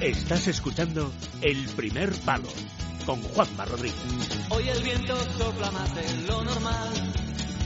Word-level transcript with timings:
Estás 0.00 0.46
escuchando 0.46 1.12
El 1.40 1.66
Primer 1.70 2.12
Palo 2.20 2.46
con 3.04 3.20
Juanma 3.20 3.64
Rodríguez. 3.64 3.98
Hoy 4.48 4.68
el 4.68 4.82
viento 4.84 5.16
sopla 5.36 5.72
más 5.72 5.92
de 5.92 6.22
lo 6.22 6.44
normal, 6.44 6.92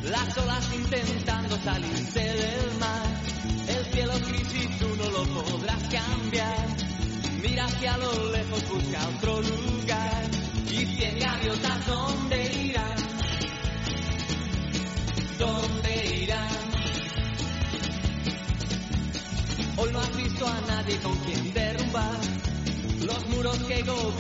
las 0.05 0.39
olas 0.39 0.73
intentando 0.75 1.59
salirse 1.62 2.21
del 2.21 2.79
mar. 2.80 3.07
El 3.69 3.84
cielo 3.93 4.15
gris 4.27 4.48
y 4.55 4.79
tú 4.79 4.89
no 4.97 5.11
lo 5.11 5.25
podrás 5.43 5.83
cambiar. 5.93 6.69
Mira 7.43 7.66
hacia 7.66 7.98
lo 7.98 8.33
lejos, 8.33 8.69
busca 8.71 9.09
otro 9.14 9.43
lugar. 9.43 10.30
Y 10.71 10.87
cien 10.87 11.19
gaviotas, 11.19 11.87
¿dónde 11.87 12.53
irán? 12.64 12.96
¿Dónde 15.39 16.19
irán? 16.23 16.62
Hoy 19.77 19.91
no 19.92 20.01
has 20.01 20.17
visto 20.17 20.47
a 20.47 20.61
nadie 20.62 20.97
con 20.98 21.17
quien 21.19 21.53
derrumbar 21.53 22.31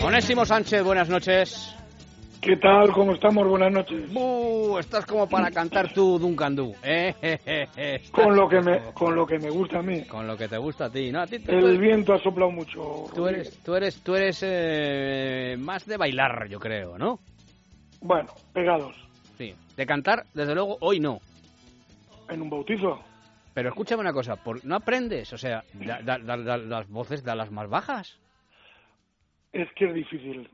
Onésimo 0.02 0.44
Sánchez, 0.44 0.82
buenas 0.82 1.08
noches. 1.08 1.76
¿Qué 2.40 2.56
tal? 2.56 2.90
¿Cómo 2.92 3.12
estamos? 3.12 3.46
Buenas 3.46 3.70
noches. 3.72 4.10
Uh, 4.12 4.78
estás 4.78 5.06
como 5.06 5.28
para 5.28 5.48
cantar 5.52 5.92
tú 5.92 6.18
Duncan 6.18 6.56
Du, 6.56 6.74
¿eh? 6.82 7.14
Estás 7.76 8.10
Con 8.10 8.34
lo 8.34 8.48
que 8.48 8.60
me, 8.60 8.80
con 8.92 9.14
lo 9.14 9.24
que 9.24 9.38
me 9.38 9.48
gusta 9.48 9.78
a 9.78 9.82
mí. 9.82 10.02
con 10.06 10.26
lo 10.26 10.36
que 10.36 10.48
te 10.48 10.58
gusta 10.58 10.86
a 10.86 10.90
ti, 10.90 11.12
¿no? 11.12 11.20
A 11.20 11.26
ti 11.28 11.38
tú, 11.38 11.52
El 11.52 11.78
viento 11.78 12.12
ha 12.14 12.18
soplado 12.20 12.50
mucho. 12.50 13.04
tú 13.14 13.28
eres, 13.28 13.62
tú 13.62 13.76
eres, 13.76 14.02
tú 14.02 14.16
eres 14.16 14.40
eh, 14.44 15.54
más 15.56 15.86
de 15.86 15.96
bailar, 15.96 16.48
yo 16.48 16.58
creo, 16.58 16.98
¿no? 16.98 17.20
Bueno, 18.00 18.32
pegados. 18.52 18.96
Sí. 19.38 19.54
De 19.76 19.86
cantar, 19.86 20.24
desde 20.34 20.54
luego, 20.54 20.78
hoy 20.80 20.98
no. 20.98 21.20
En 22.28 22.42
un 22.42 22.50
bautizo. 22.50 22.98
Pero 23.54 23.68
escúchame 23.68 24.00
una 24.00 24.12
cosa, 24.12 24.34
por- 24.34 24.64
¿no 24.64 24.74
aprendes? 24.74 25.32
O 25.32 25.38
sea, 25.38 25.62
da- 25.74 26.00
da- 26.02 26.18
da- 26.18 26.36
da- 26.38 26.56
las 26.58 26.88
voces 26.88 27.22
da 27.22 27.36
las 27.36 27.52
más 27.52 27.68
bajas. 27.68 28.18
Es 29.52 29.68
que 29.74 29.86
es 29.86 29.94
difícil. 29.94 30.50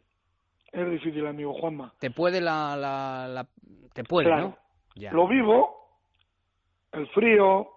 Es 0.72 0.90
difícil, 0.90 1.26
amigo 1.26 1.54
Juanma. 1.54 1.94
Te 1.98 2.10
puede 2.10 2.40
la... 2.40 2.76
la, 2.76 3.28
la- 3.28 3.48
te 3.92 4.04
puede, 4.04 4.26
Claro. 4.28 4.42
¿no? 4.48 4.58
Ya. 4.96 5.12
Lo 5.12 5.26
vivo, 5.28 5.98
el 6.92 7.06
frío, 7.08 7.68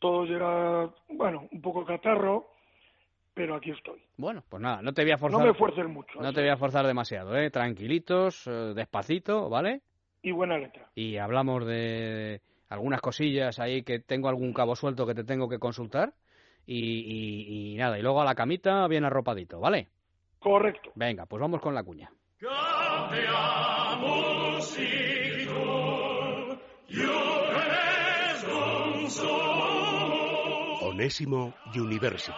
todo 0.00 0.24
llega, 0.24 0.90
bueno, 1.08 1.48
un 1.50 1.60
poco 1.60 1.84
catarro, 1.84 2.52
pero 3.34 3.56
aquí 3.56 3.70
estoy. 3.70 4.00
Bueno, 4.16 4.42
pues 4.48 4.62
nada, 4.62 4.82
no 4.82 4.92
te 4.92 5.02
voy 5.02 5.10
a 5.12 5.16
No 5.16 5.20
forzar. 5.20 5.46
me 5.46 5.54
fuerces 5.54 5.86
mucho. 5.86 6.20
no 6.20 6.32
te 6.32 6.40
voy 6.40 6.50
a 6.50 6.56
forzar 6.56 6.86
demasiado, 6.86 7.36
¿eh? 7.36 7.50
Tranquilitos, 7.50 8.46
eh, 8.46 8.72
despacito, 8.74 9.48
¿vale? 9.48 9.82
Y 10.22 10.30
buena 10.32 10.58
letra. 10.58 10.88
y 10.94 11.16
hablamos 11.18 11.64
de 11.66 12.40
algunas 12.68 13.00
cosillas 13.00 13.58
ahí 13.60 13.82
que 13.82 14.00
tengo 14.00 14.28
algún 14.28 14.52
cabo 14.52 14.74
suelto 14.74 15.06
que 15.06 15.14
te 15.14 15.24
tengo 15.24 15.48
que 15.48 15.58
consultar 15.58 16.14
y, 16.66 16.78
y- 16.78 17.72
y 17.74 17.76
nada, 17.76 17.98
y 17.98 18.02
luego 18.02 18.20
a 18.20 18.24
la 18.24 18.34
camita 18.34 18.86
bien 18.88 19.04
arropadito, 19.04 19.60
¿vale? 19.60 19.88
Correcto. 20.46 20.92
Venga, 20.94 21.26
pues 21.26 21.40
vamos 21.40 21.60
con 21.60 21.74
la 21.74 21.82
cuña. 21.82 22.08
Onésimo 30.82 31.52
University. 31.74 32.32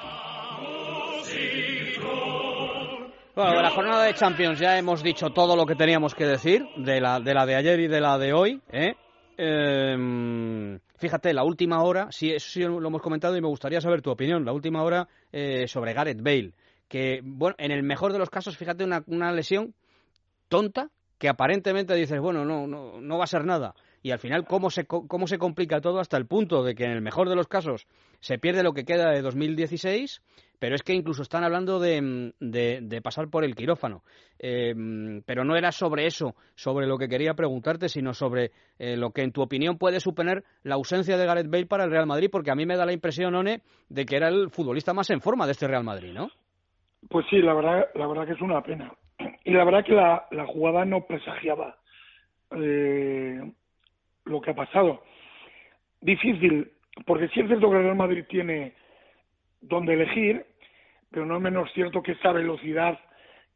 Bueno, 3.35 3.53
de 3.53 3.63
la 3.63 3.71
jornada 3.73 4.05
de 4.05 4.15
Champions 4.15 4.59
ya 4.59 4.79
hemos 4.79 5.03
dicho 5.03 5.29
todo 5.29 5.55
lo 5.55 5.67
que 5.67 5.75
teníamos 5.75 6.15
que 6.15 6.25
decir, 6.25 6.65
de 6.79 7.03
la 7.03 7.21
de, 7.21 7.35
la 7.35 7.45
de 7.45 7.57
ayer 7.57 7.79
y 7.81 7.89
de 7.89 8.01
la 8.01 8.17
de 8.17 8.33
hoy, 8.33 8.63
¿eh? 8.73 8.95
Em, 9.37 10.81
fíjate, 10.97 11.35
la 11.35 11.45
última 11.45 11.83
hora, 11.83 12.11
sí, 12.11 12.33
eso 12.33 12.49
sí 12.49 12.61
lo 12.63 12.85
hemos 12.85 13.03
comentado 13.03 13.37
y 13.37 13.43
me 13.43 13.49
gustaría 13.49 13.83
saber 13.83 14.01
tu 14.01 14.11
opinión, 14.11 14.47
la 14.47 14.55
última 14.55 14.83
hora 14.83 15.07
eh, 15.31 15.69
sobre 15.69 15.93
Gareth 15.93 16.23
Bale, 16.23 16.55
que, 16.89 17.21
bueno, 17.23 17.55
en 17.59 17.71
el 17.71 17.83
mejor 17.83 18.13
de 18.13 18.19
los 18.19 18.31
casos, 18.31 18.57
fíjate, 18.57 18.85
una, 18.85 19.03
una 19.07 19.33
lesión 19.33 19.75
tonta 20.49 20.91
que 21.19 21.29
aparentemente 21.29 21.95
dices, 21.95 22.21
bueno, 22.21 22.45
no, 22.45 22.67
no, 22.69 23.01
no 23.01 23.19
va 23.19 23.25
a 23.25 23.29
ser 23.29 23.45
nada. 23.45 23.75
Y 24.03 24.13
al 24.13 24.21
final, 24.21 24.47
¿cómo 24.47 24.71
se, 24.71 24.87
¿cómo 24.87 25.27
se 25.27 25.37
complica 25.39 25.81
todo 25.81 25.99
hasta 25.99 26.17
el 26.17 26.27
punto 26.27 26.63
de 26.63 26.77
que 26.77 26.85
en 26.85 26.93
el 26.93 27.03
mejor 27.03 27.29
de 27.29 27.35
los 27.35 27.49
casos 27.49 27.89
se 28.21 28.39
pierde 28.39 28.63
lo 28.63 28.73
que 28.73 28.85
queda 28.85 29.11
de 29.11 29.21
2016? 29.23 30.23
Pero 30.61 30.77
es 30.77 30.83
que 30.83 30.95
incluso 30.95 31.23
están 31.23 31.43
hablando 31.43 31.81
de, 31.81 32.33
de- 32.39 32.79
de 32.83 33.03
pasar 33.03 33.29
por 33.29 33.45
el 33.45 33.57
quirófano. 33.57 34.05
Eh, 34.39 34.75
pero 35.27 35.45
no 35.45 35.57
era 35.57 35.73
sobre 35.73 36.07
eso, 36.07 36.37
sobre 36.55 36.87
lo 36.87 36.99
que 36.99 37.09
quería 37.09 37.35
preguntarte, 37.35 37.89
sino 37.89 38.15
sobre 38.15 38.53
eh, 38.79 38.97
lo 38.97 39.11
que 39.11 39.23
en 39.23 39.33
tu 39.33 39.43
opinión 39.43 39.77
puede 39.77 39.99
suponer 39.99 40.45
la 40.63 40.77
ausencia 40.77 41.17
de 41.17 41.27
Gareth 41.27 41.51
Bale 41.51 41.67
para 41.67 41.83
el 41.85 41.91
Real 41.91 42.07
Madrid, 42.07 42.29
porque 42.31 42.53
a 42.53 42.55
mí 42.55 42.65
me 42.65 42.77
da 42.77 42.87
la 42.87 42.93
impresión, 42.93 43.35
One, 43.35 43.63
de 43.89 44.07
que 44.07 44.17
era 44.17 44.29
el 44.29 44.51
futbolista 44.51 44.95
más 44.95 45.11
en 45.11 45.21
forma 45.21 45.47
de 45.47 45.53
este 45.53 45.67
Real 45.67 45.83
Madrid, 45.85 46.13
¿no? 46.13 46.29
Pues 47.09 47.27
sí, 47.31 47.41
la 47.41 47.55
verdad, 47.55 47.89
la 47.95 48.07
verdad 48.07 48.27
que 48.27 48.33
es 48.33 48.41
una 48.41 48.63
pena. 48.63 48.93
Y 49.45 49.53
la 49.53 49.65
verdad 49.65 49.85
que 49.85 49.93
la, 49.95 50.27
la 50.31 50.47
jugada 50.47 50.85
no 50.85 51.07
presagiaba 51.07 51.77
eh, 52.51 53.41
lo 54.25 54.41
que 54.41 54.51
ha 54.51 54.55
pasado. 54.55 55.03
Difícil, 56.01 56.71
porque 57.07 57.29
sí 57.29 57.41
es 57.41 57.47
cierto 57.47 57.71
que 57.71 57.77
el 57.77 57.83
Real 57.85 57.97
Madrid 57.97 58.25
tiene 58.29 58.75
donde 59.61 59.95
elegir, 59.95 60.45
pero 61.11 61.25
no 61.27 61.37
es 61.37 61.43
menos 61.43 61.73
cierto 61.73 62.03
que 62.03 62.13
esa 62.13 62.33
velocidad 62.33 62.99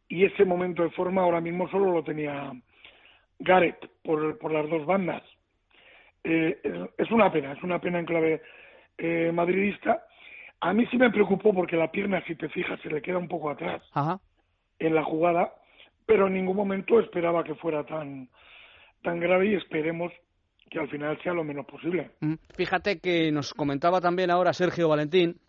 y 0.09 0.25
ese 0.25 0.45
momento 0.45 0.83
de 0.83 0.91
forma 0.91 1.23
ahora 1.23 1.41
mismo 1.41 1.69
solo 1.71 1.93
lo 1.93 2.03
tenía 2.03 2.53
Gareth 3.39 3.89
por, 4.03 4.39
por 4.39 4.53
las 4.53 4.69
dos 4.69 4.87
bandas. 4.87 5.23
Eh, 6.25 6.61
es- 6.99 7.11
una 7.11 7.31
pena, 7.31 7.53
es 7.53 7.63
una 7.63 7.81
pena 7.81 7.99
en 7.99 8.07
clave 8.07 8.43
eh, 8.99 9.31
madridista. 9.33 10.05
A 10.65 10.73
mí 10.73 10.87
sí 10.93 10.97
me 10.97 11.11
preocupó 11.11 11.53
porque 11.53 11.77
la 11.77 11.91
pierna, 11.91 12.23
si 12.25 12.37
te 12.37 12.49
fijas, 12.49 12.81
se 12.83 12.89
le 12.89 13.03
queda 13.03 13.19
un 13.19 13.27
poco 13.27 13.51
atrás 13.51 13.83
Ajá. 13.93 14.21
en 14.79 14.95
la 14.95 15.03
jugada, 15.03 15.53
pero 16.07 16.29
en 16.29 16.35
ningún 16.35 16.57
momento 16.57 17.01
esperaba 17.01 17.43
que 17.43 17.57
fuera 17.57 17.85
tan, 17.85 18.29
tan 19.03 19.19
grave 19.19 19.49
y 19.49 19.55
esperemos 19.57 20.13
que 20.71 20.79
al 20.79 20.89
final 20.89 21.21
sea 21.21 21.35
lo 21.35 21.43
menos 21.43 21.67
posible. 21.67 22.13
Mm, 22.21 22.35
Fíjate 22.55 23.01
que 23.01 23.33
nos 23.33 23.53
comentaba 23.55 24.01
también 24.01 24.31
ahora 24.31 24.53
Sergio 24.53 24.89
Valentín 24.89 25.41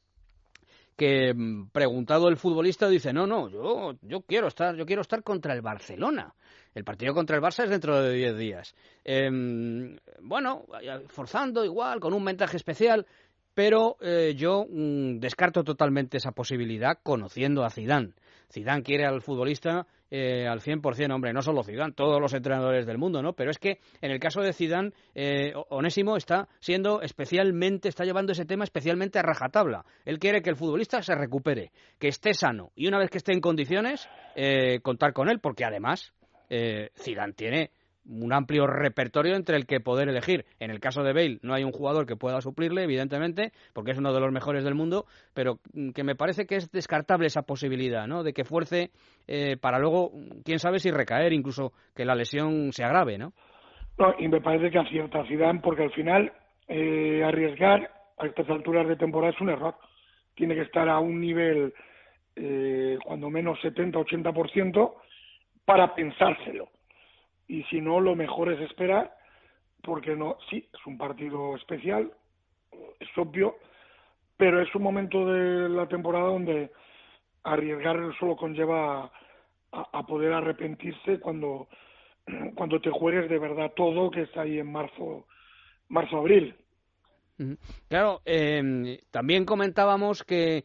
que 0.97 1.31
mm, 1.31 1.67
preguntado 1.71 2.27
el 2.27 2.37
futbolista 2.37 2.87
dice 2.89 3.13
no 3.13 3.25
no 3.25 3.49
yo 3.49 3.93
yo 4.01 4.21
quiero 4.21 4.47
estar 4.47 4.75
yo 4.75 4.85
quiero 4.85 5.01
estar 5.01 5.23
contra 5.23 5.53
el 5.53 5.61
Barcelona 5.61 6.35
el 6.75 6.83
partido 6.83 7.15
contra 7.15 7.35
el 7.35 7.41
Barça 7.41 7.63
es 7.63 7.71
dentro 7.71 7.99
de 7.99 8.13
10 8.13 8.37
días 8.37 8.75
Em, 9.03 9.97
bueno 10.21 10.65
forzando 11.07 11.65
igual 11.65 11.99
con 11.99 12.13
un 12.13 12.23
mensaje 12.23 12.57
especial 12.57 13.07
pero 13.53 13.97
eh, 14.01 14.33
yo 14.35 14.65
mm, 14.69 15.19
descarto 15.19 15.63
totalmente 15.63 16.17
esa 16.17 16.31
posibilidad 16.31 16.97
conociendo 17.01 17.63
a 17.63 17.69
Zidane. 17.69 18.13
Zidane 18.51 18.83
quiere 18.83 19.05
al 19.05 19.21
futbolista 19.21 19.87
eh, 20.15 20.47
al 20.47 20.61
100%, 20.61 21.11
hombre, 21.11 21.33
no 21.33 21.41
solo 21.41 21.63
Zidane, 21.63 21.93
todos 21.93 22.21
los 22.21 22.33
entrenadores 22.35 22.85
del 22.85 22.99
mundo, 22.99 23.23
¿no? 23.23 23.33
Pero 23.33 23.49
es 23.49 23.57
que 23.57 23.79
en 23.99 24.11
el 24.11 24.19
caso 24.19 24.41
de 24.41 24.53
Zidane, 24.53 24.91
eh, 25.15 25.53
Onésimo 25.69 26.17
está 26.17 26.47
siendo 26.59 27.01
especialmente, 27.01 27.89
está 27.89 28.03
llevando 28.03 28.31
ese 28.31 28.45
tema 28.45 28.63
especialmente 28.63 29.17
a 29.17 29.23
rajatabla. 29.23 29.85
Él 30.05 30.19
quiere 30.19 30.43
que 30.43 30.51
el 30.51 30.55
futbolista 30.55 31.01
se 31.01 31.15
recupere, 31.15 31.71
que 31.97 32.09
esté 32.09 32.35
sano 32.35 32.71
y 32.75 32.87
una 32.87 32.99
vez 32.99 33.09
que 33.09 33.17
esté 33.17 33.33
en 33.33 33.41
condiciones, 33.41 34.07
eh, 34.35 34.81
contar 34.81 35.13
con 35.13 35.29
él, 35.29 35.39
porque 35.39 35.65
además 35.65 36.13
eh, 36.47 36.91
Zidane 36.95 37.33
tiene 37.33 37.71
un 38.05 38.33
amplio 38.33 38.67
repertorio 38.67 39.35
entre 39.35 39.55
el 39.55 39.65
que 39.65 39.79
poder 39.79 40.09
elegir. 40.09 40.45
En 40.59 40.71
el 40.71 40.79
caso 40.79 41.03
de 41.03 41.13
Bale 41.13 41.39
no 41.41 41.53
hay 41.53 41.63
un 41.63 41.71
jugador 41.71 42.05
que 42.05 42.15
pueda 42.15 42.41
suplirle, 42.41 42.83
evidentemente, 42.83 43.51
porque 43.73 43.91
es 43.91 43.97
uno 43.97 44.13
de 44.13 44.19
los 44.19 44.31
mejores 44.31 44.63
del 44.63 44.75
mundo, 44.75 45.05
pero 45.33 45.59
mm, 45.73 45.91
que 45.91 46.03
me 46.03 46.15
parece 46.15 46.45
que 46.45 46.55
es 46.55 46.71
descartable 46.71 47.27
esa 47.27 47.43
posibilidad, 47.43 48.07
¿no? 48.07 48.23
De 48.23 48.33
que 48.33 48.43
fuerce 48.43 48.91
eh, 49.27 49.57
para 49.57 49.79
luego, 49.79 50.11
quién 50.43 50.59
sabe 50.59 50.79
si 50.79 50.91
recaer, 50.91 51.33
incluso 51.33 51.71
que 51.95 52.05
la 52.05 52.15
lesión 52.15 52.71
se 52.73 52.83
agrave, 52.83 53.17
¿no? 53.17 53.33
No, 53.97 54.13
y 54.17 54.27
me 54.27 54.41
parece 54.41 54.71
que 54.71 54.79
acierta 54.79 55.23
Zidane 55.25 55.59
porque 55.61 55.83
al 55.83 55.91
final 55.91 56.31
eh, 56.67 57.23
arriesgar 57.23 57.91
a 58.17 58.25
estas 58.25 58.49
alturas 58.49 58.87
de 58.87 58.95
temporada 58.95 59.33
es 59.33 59.41
un 59.41 59.49
error. 59.49 59.75
Tiene 60.35 60.55
que 60.55 60.61
estar 60.61 60.89
a 60.89 60.99
un 60.99 61.21
nivel 61.21 61.73
eh, 62.35 62.97
cuando 63.03 63.29
menos 63.29 63.59
70-80% 63.59 64.93
para 65.65 65.93
pensárselo. 65.93 66.69
Y 67.47 67.63
si 67.63 67.81
no, 67.81 67.99
lo 67.99 68.15
mejor 68.15 68.51
es 68.51 68.59
esperar 68.61 69.15
porque 69.83 70.15
no, 70.15 70.37
sí, 70.49 70.67
es 70.73 70.85
un 70.85 70.97
partido 70.97 71.55
especial, 71.55 72.11
es 72.99 73.17
obvio, 73.17 73.57
pero 74.37 74.61
es 74.61 74.73
un 74.75 74.81
momento 74.81 75.25
de 75.25 75.69
la 75.69 75.87
temporada 75.87 76.29
donde 76.29 76.71
arriesgar 77.43 77.97
solo 78.17 78.37
conlleva 78.37 79.11
a, 79.71 79.89
a 79.91 80.03
poder 80.05 80.33
arrepentirse 80.33 81.19
cuando 81.19 81.67
cuando 82.55 82.79
te 82.79 82.89
juegues 82.89 83.29
de 83.29 83.37
verdad 83.37 83.73
todo 83.75 84.09
que 84.09 84.21
está 84.21 84.41
ahí 84.41 84.59
en 84.59 84.71
marzo 84.71 85.25
marzo 85.89 86.17
abril 86.17 86.55
Ujú. 87.39 87.57
Claro, 87.89 88.21
eh, 88.25 89.01
también 89.11 89.43
comentábamos 89.43 90.23
que 90.23 90.63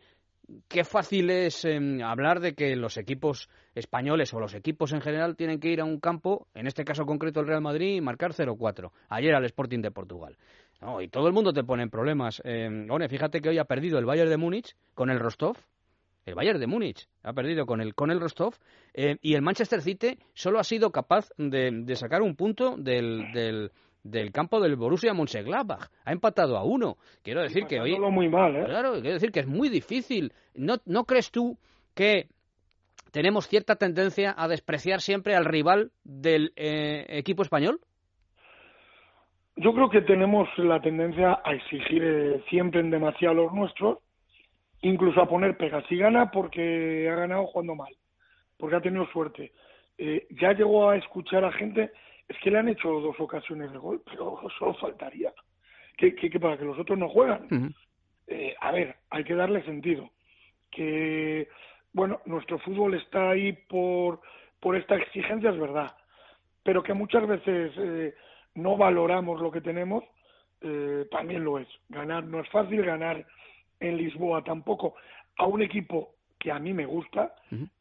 qué 0.69 0.85
fácil 0.85 1.31
es 1.31 1.65
eh, 1.65 1.79
hablar 2.03 2.41
de 2.41 2.55
que 2.55 2.75
los 2.77 2.97
equipos 2.97 3.49
españoles 3.75 4.33
o 4.35 4.41
los 4.41 4.55
equipos 4.55 4.93
en 4.93 5.01
general 5.01 5.37
tienen 5.37 5.61
que 5.61 5.69
ir 5.69 5.81
a 5.81 5.85
un 5.85 6.01
campo, 6.01 6.47
en 6.55 6.67
este 6.67 6.85
caso 6.85 7.07
concreto 7.07 7.41
el 7.41 7.47
Real 7.47 7.61
Madrid, 7.61 7.97
y 7.97 8.01
marcar 8.01 8.33
0-4. 8.33 8.91
Ayer 9.09 9.35
al 9.35 9.45
Sporting 9.45 9.81
de 9.81 9.91
Portugal. 9.91 10.37
No, 10.81 11.01
y 11.01 11.09
todo 11.09 11.27
el 11.27 11.33
mundo 11.33 11.53
te 11.53 11.65
pone 11.65 11.83
en 11.83 11.91
problemas. 11.91 12.41
Eh, 12.45 12.87
fíjate 13.09 13.41
que 13.41 13.49
hoy 13.49 13.59
ha 13.59 13.65
perdido 13.65 13.99
el 13.99 14.05
Bayern 14.05 14.31
de 14.31 14.37
Múnich 14.37 14.77
con 14.95 15.11
el 15.11 15.19
Rostov. 15.19 15.57
el 16.25 16.35
Bayern 16.35 16.61
de 16.61 16.67
Múnich 16.67 17.09
ha 17.23 17.33
perdido 17.33 17.67
con 17.67 17.81
el, 17.81 17.95
con 17.95 18.11
el 18.11 18.21
Rostov 18.21 18.55
eh, 18.95 19.17
y 19.23 19.35
el 19.35 19.43
Manchester 19.43 19.83
City 19.83 20.19
solo 20.35 20.61
ha 20.61 20.65
sido 20.65 20.93
capaz 20.93 21.31
de, 21.37 21.85
sacar 21.97 22.23
un 22.23 22.37
punto 22.37 22.77
del, 22.77 23.33
del, 23.33 23.73
campo 24.33 24.61
del 24.61 24.77
Borussia 24.77 25.15
Mönchengladbach. 25.15 25.89
Ha 26.05 26.13
empatado 26.13 26.57
a 26.57 26.65
uno. 26.65 26.97
Quiero 27.23 27.43
decir 27.43 27.67
que 27.67 27.81
hoy... 27.81 27.99
muy 27.99 28.29
mal, 28.29 28.57
¿eh? 28.57 28.65
Claro, 28.65 28.93
quiero 28.95 29.15
decir 29.15 29.33
que 29.33 29.41
es 29.41 29.47
muy 29.47 29.69
difícil. 29.69 30.33
¿No, 30.55 30.77
¿No 30.87 31.05
crees 31.05 31.31
tú 31.31 31.59
que 31.95 32.27
tenemos 33.13 33.49
cierta 33.49 33.77
tendencia 33.77 34.35
a 34.37 34.49
despreciar 34.49 35.01
siempre 35.01 35.35
al 35.35 35.45
rival 35.45 35.91
del 36.05 36.53
eh, 36.57 37.07
equipo 37.09 37.43
español? 37.43 37.81
Yo 39.57 39.73
creo 39.75 39.91
que 39.91 40.03
tenemos 40.03 40.49
la 40.59 40.81
tendencia 40.81 41.41
a 41.45 41.53
exigir 41.53 42.45
siempre 42.49 42.81
en 42.81 42.91
demasiado 42.91 43.35
los 43.35 43.53
nuestros 43.53 43.99
incluso 44.83 45.21
a 45.21 45.29
poner 45.29 45.57
pegas. 45.57 45.85
Si 45.89 45.97
gana 45.97 46.31
porque 46.31 47.09
ha 47.11 47.15
ganado 47.15 47.47
jugando 47.47 47.75
mal, 47.75 47.95
porque 48.57 48.77
ha 48.77 48.81
tenido 48.81 49.07
suerte. 49.09 49.53
Eh, 49.97 50.27
ya 50.41 50.53
llegó 50.53 50.91
a 50.91 50.97
escuchar 50.97 51.45
a 51.45 51.53
gente, 51.53 51.91
es 52.29 52.37
que 52.39 52.51
le 52.51 52.59
han 52.59 52.69
hecho 52.69 52.89
dos 53.01 53.19
ocasiones 53.19 53.73
de 53.73 53.79
gol, 53.79 54.03
pero 54.05 54.41
solo 54.59 54.75
faltaría. 54.75 55.33
que, 55.97 56.15
que, 56.15 56.39
para 56.39 56.57
que 56.59 56.65
los 56.65 56.79
otros 56.79 56.99
no 56.99 57.09
juegan. 57.09 57.75
eh, 58.27 58.55
a 58.61 58.73
ver, 58.73 58.97
hay 59.11 59.25
que 59.25 59.35
darle 59.35 59.63
sentido. 59.65 60.11
Que, 60.71 61.49
bueno, 61.93 62.21
nuestro 62.27 62.59
fútbol 62.59 62.95
está 62.95 63.31
ahí 63.31 63.53
por, 63.53 64.21
por 64.61 64.77
esta 64.77 64.97
exigencia, 64.97 65.51
es 65.51 65.59
verdad. 65.59 65.91
Pero 66.63 66.83
que 66.83 66.93
muchas 66.93 67.27
veces 67.27 67.73
eh, 67.77 68.15
no 68.55 68.77
valoramos 68.77 69.41
lo 69.41 69.51
que 69.51 69.61
tenemos, 69.63 70.05
eh, 70.61 71.07
también 71.11 71.45
lo 71.45 71.59
es. 71.59 71.69
Ganar 71.89 72.25
no 72.25 72.41
es 72.41 72.49
fácil, 72.51 72.85
ganar 72.85 73.25
en 73.81 73.97
Lisboa 73.97 74.45
tampoco 74.45 74.95
a 75.39 75.47
un 75.47 75.63
equipo 75.63 76.15
que 76.39 76.53
a 76.53 76.59
mí 76.59 76.73
me 76.75 76.85
gusta 76.87 77.35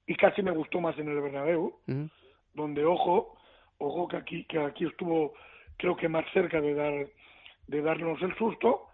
y 0.06 0.16
casi 0.16 0.42
me 0.42 0.52
gustó 0.52 0.80
más 0.80 0.98
en 0.98 1.10
el 1.10 1.22
Bernabéu, 1.22 1.80
donde 2.54 2.86
ojo, 2.86 3.37
ojo 3.78 4.08
que 4.08 4.18
aquí 4.18 4.44
que 4.46 4.60
aquí 4.60 4.86
estuvo 4.86 5.34
creo 5.78 5.96
que 5.96 6.10
más 6.10 6.26
cerca 6.34 6.62
de 6.62 6.74
dar 6.74 7.08
de 7.68 7.82
darnos 7.82 8.22
el 8.22 8.36
susto 8.38 8.88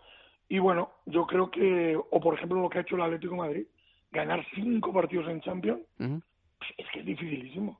y 0.50 0.59
bueno, 0.59 0.91
yo 1.06 1.25
creo 1.25 1.50
que 1.50 1.95
o 1.95 2.19
por 2.19 2.35
ejemplo 2.35 2.62
lo 2.62 2.69
que 2.69 2.80
ha 2.80 2.81
hecho 2.81 2.95
el 2.95 3.01
Atlético 3.01 3.33
de 3.33 3.39
Madrid, 3.39 3.65
ganar 4.12 4.45
cinco 4.53 4.94
partidos 4.94 5.27
en 5.27 5.41
Champions, 5.41 5.81
es 6.77 6.85
que 6.94 7.00
es 7.00 7.06
dificilísimo. 7.06 7.80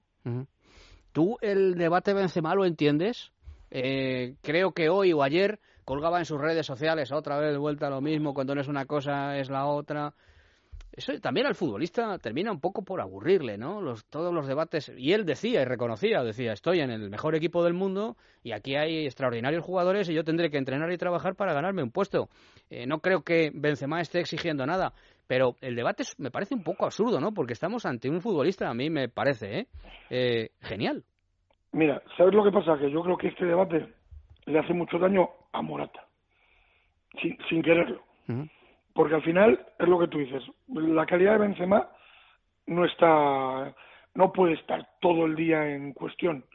¿Tú 1.11 1.38
el 1.41 1.75
debate 1.75 2.13
Benzema 2.13 2.55
lo 2.55 2.65
entiendes? 2.65 3.31
Eh, 3.69 4.35
creo 4.41 4.71
que 4.71 4.89
hoy 4.89 5.13
o 5.13 5.23
ayer 5.23 5.59
colgaba 5.85 6.19
en 6.19 6.25
sus 6.25 6.39
redes 6.39 6.65
sociales 6.65 7.11
otra 7.11 7.38
vez 7.38 7.51
de 7.51 7.57
vuelta 7.57 7.88
a 7.88 7.91
lo 7.91 8.01
mismo, 8.01 8.33
cuando 8.33 8.55
no 8.55 8.61
es 8.61 8.67
una 8.67 8.85
cosa 8.85 9.38
es 9.38 9.50
la 9.50 9.65
otra. 9.65 10.13
Eso 10.95 11.11
también 11.19 11.47
al 11.47 11.55
futbolista 11.55 12.19
termina 12.19 12.51
un 12.51 12.59
poco 12.59 12.83
por 12.83 13.01
aburrirle, 13.01 13.57
¿no? 13.57 13.81
Los, 13.81 14.05
todos 14.05 14.31
los 14.31 14.47
debates. 14.47 14.93
Y 14.95 15.13
él 15.13 15.25
decía 15.25 15.61
y 15.61 15.65
reconocía, 15.65 16.23
decía, 16.23 16.53
estoy 16.53 16.81
en 16.81 16.91
el 16.91 17.09
mejor 17.09 17.35
equipo 17.35 17.63
del 17.63 17.73
mundo 17.73 18.15
y 18.43 18.51
aquí 18.51 18.75
hay 18.75 19.05
extraordinarios 19.05 19.63
jugadores 19.63 20.07
y 20.09 20.13
yo 20.13 20.23
tendré 20.23 20.51
que 20.51 20.59
entrenar 20.59 20.91
y 20.91 20.97
trabajar 20.97 21.35
para 21.35 21.53
ganarme 21.53 21.81
un 21.81 21.89
puesto. 21.89 22.29
Eh, 22.69 22.85
no 22.85 22.99
creo 22.99 23.23
que 23.23 23.51
Benzema 23.53 24.01
esté 24.01 24.19
exigiendo 24.19 24.67
nada, 24.67 24.93
pero 25.25 25.55
el 25.61 25.75
debate 25.75 26.03
me 26.19 26.29
parece 26.29 26.53
un 26.53 26.63
poco 26.63 26.85
absurdo, 26.85 27.19
¿no? 27.19 27.33
Porque 27.33 27.53
estamos 27.53 27.87
ante 27.87 28.07
un 28.07 28.21
futbolista, 28.21 28.69
a 28.69 28.75
mí 28.75 28.91
me 28.91 29.09
parece, 29.09 29.59
¿eh? 29.59 29.67
eh 30.11 30.49
genial. 30.61 31.03
Mira, 31.71 32.03
¿sabes 32.15 32.35
lo 32.35 32.43
que 32.43 32.51
pasa? 32.51 32.77
Que 32.77 32.91
yo 32.91 33.01
creo 33.01 33.17
que 33.17 33.29
este 33.29 33.45
debate 33.45 33.87
le 34.45 34.59
hace 34.59 34.73
mucho 34.73 34.99
daño 34.99 35.27
a 35.51 35.63
Morata, 35.63 36.05
sin, 37.19 37.35
sin 37.49 37.63
quererlo. 37.63 38.03
Porque 38.93 39.15
al 39.15 39.23
final 39.23 39.65
es 39.79 39.87
lo 39.87 39.99
que 39.99 40.07
tú 40.07 40.19
dices, 40.19 40.43
la 40.67 41.05
calidad 41.05 41.33
de 41.33 41.47
Benzema 41.47 41.89
no 42.67 42.85
está, 42.85 43.73
no 44.13 44.31
puede 44.31 44.53
estar 44.53 44.87
todo 45.01 45.25
el 45.25 45.35
día 45.35 45.67
en 45.67 45.93
cuestión, 45.93 46.45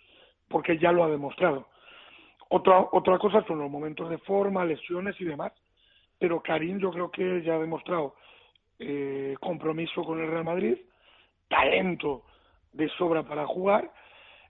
porque 0.49 0.79
ya 0.79 0.93
lo 0.93 1.05
ha 1.05 1.09
demostrado. 1.09 1.67
Otra, 2.51 2.87
otra 2.93 3.19
cosa 3.19 3.45
son 3.47 3.59
los 3.59 3.71
momentos 3.71 4.09
de 4.09 4.19
forma, 4.19 4.65
lesiones 4.65 5.21
y 5.21 5.25
demás, 5.25 5.53
pero 6.19 6.41
Karim 6.41 6.79
yo 6.79 6.91
creo 6.91 7.11
que 7.11 7.43
ya 7.43 7.55
ha 7.55 7.59
demostrado 7.59 8.15
eh, 8.79 9.37
compromiso 9.41 10.03
con 10.05 10.21
el 10.21 10.31
Real 10.31 10.45
Madrid, 10.45 10.77
talento 11.49 12.23
de 12.73 12.89
sobra 12.91 13.25
para 13.25 13.47
jugar, 13.47 13.91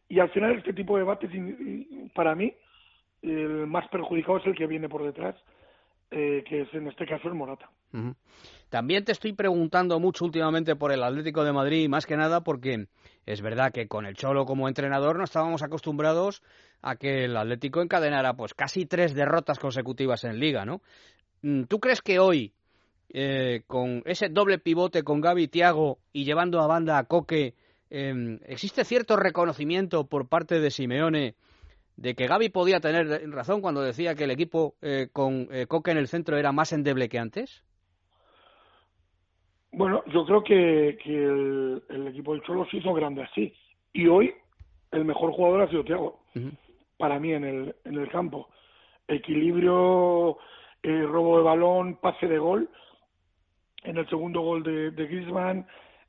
y 0.09 0.21
al 0.21 0.31
final 0.31 0.57
este 0.57 0.73
tipo 0.73 0.95
de 0.95 1.03
debates, 1.03 1.31
para 2.15 2.35
mí, 2.35 2.53
el 3.23 3.67
más 3.67 3.89
perjudicado 3.89 4.39
es 4.39 4.47
el 4.47 4.55
que 4.55 4.67
viene 4.67 4.89
por 4.89 5.03
detrás, 5.03 5.35
eh, 6.11 6.43
que 6.49 6.63
es 6.63 6.75
en 6.75 6.89
este 6.89 7.07
caso 7.07 7.29
el 7.29 7.35
Morata. 7.35 7.71
También 8.69 9.05
te 9.05 9.13
estoy 9.13 9.33
preguntando 9.33 9.99
mucho 9.99 10.25
últimamente 10.25 10.77
por 10.77 10.93
el 10.93 11.03
Atlético 11.03 11.45
de 11.45 11.53
Madrid, 11.53 11.89
más 11.89 12.07
que 12.07 12.17
nada 12.17 12.43
porque 12.43 12.87
es 13.25 13.41
verdad 13.41 13.73
que 13.73 13.89
con 13.89 14.07
el 14.07 14.15
Cholo 14.15 14.45
como 14.45 14.69
entrenador 14.69 15.17
no 15.17 15.25
estábamos 15.25 15.63
acostumbrados 15.63 16.43
a 16.83 16.97
que 16.97 17.25
el 17.25 17.37
Atlético 17.37 17.81
encadenara 17.81 18.35
pues 18.35 18.55
casi 18.55 18.87
tres 18.87 19.15
derrotas 19.15 19.59
consecutivas 19.59 20.25
en 20.25 20.39
Liga, 20.39 20.65
¿no? 20.65 20.83
Mm, 21.43 21.65
¿Tú 21.65 21.81
crees 21.81 22.03
que 22.03 22.19
hoy, 22.19 22.53
eh, 23.11 23.63
con 23.67 24.03
ese 24.05 24.29
doble 24.29 24.59
pivote 24.59 25.03
con 25.03 25.21
Gaby 25.21 25.45
y 25.45 25.49
Tiago 25.49 25.99
y 26.13 26.25
llevando 26.25 26.61
a 26.61 26.67
banda 26.67 26.99
a 26.99 27.05
Coque, 27.05 27.55
em, 27.91 28.39
existe 28.45 28.85
cierto 28.85 29.17
reconocimiento 29.17 30.07
por 30.07 30.29
parte 30.29 30.61
de 30.61 30.71
Simeone 30.71 31.35
de 31.99 32.15
que 32.15 32.29
Gaby 32.29 32.49
podía 32.51 32.79
tener 32.79 33.29
razón 33.31 33.61
cuando 33.61 33.83
decía 33.83 34.15
que 34.15 34.25
el 34.25 34.31
equipo 34.31 34.75
eh, 34.83 35.09
con 35.13 35.49
eh, 35.51 35.67
Coque 35.67 35.91
en 35.91 35.99
el 35.99 36.07
centro 36.07 36.37
era 36.37 36.53
más 36.53 36.73
endeble 36.73 37.09
que 37.09 37.19
antes? 37.19 37.65
Bueno, 39.73 40.03
yo 40.07 40.25
creo 40.25 40.45
que, 40.45 40.91
el, 40.91 42.07
equipo 42.07 42.33
del 42.33 42.43
Cholo 42.43 42.67
se 42.71 42.77
hizo 42.77 42.95
grande 42.95 43.23
así. 43.23 43.53
Y 43.93 44.07
hoy 44.07 44.33
el 44.93 45.05
mejor 45.05 45.33
jugador 45.33 45.63
ha 45.63 45.69
sido 45.69 45.85
Thiago, 45.85 46.21
para 46.97 47.19
mí 47.19 47.33
en 47.33 47.45
el, 47.45 47.75
en 47.85 47.95
el 47.99 48.09
campo. 48.09 48.49
Equilibrio, 49.09 50.39
eh, 50.83 51.03
robo 51.03 51.39
de 51.39 51.45
balón, 51.45 51.97
pase 51.97 52.29
de 52.29 52.39
gol. 52.39 52.71
En 53.83 53.97
el 53.97 54.09
segundo 54.09 54.41
gol 54.41 54.63
de, 54.63 54.93
de 54.93 55.07
Griezmann 55.07 55.67